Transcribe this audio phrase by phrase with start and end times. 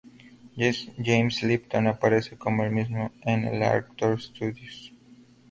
[0.57, 4.67] James Lipton aparece como el mismo en el Actors Studio.